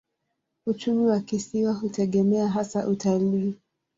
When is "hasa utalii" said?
2.47-3.57